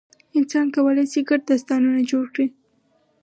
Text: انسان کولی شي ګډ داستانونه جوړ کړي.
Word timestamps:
انسان 0.37 0.67
کولی 0.75 1.05
شي 1.11 1.19
ګډ 1.29 1.41
داستانونه 1.49 2.01
جوړ 2.11 2.25
کړي. 2.33 2.47